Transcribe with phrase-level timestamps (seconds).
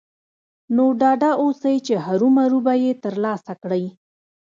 [0.75, 3.85] نو ډاډه اوسئ چې هرو مرو به يې ترلاسه کړئ.